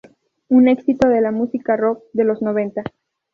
Un 0.47 0.67
exito 0.67 1.07
de 1.09 1.21
la 1.21 1.29
música 1.31 1.77
rock 1.77 2.01
de 2.13 2.23
los 2.23 2.41
noventa. 2.41 2.81